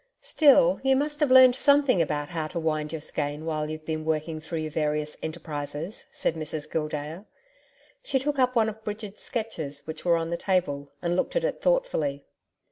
[0.19, 4.03] 'Still, you must have learned something about how to wind your skein while you've been
[4.03, 7.27] working through your various enterprises,' said Mrs Gildea.
[8.01, 11.43] She took up one of Bridget's sketches which were on the table and looked at
[11.43, 12.25] it thoughtfully.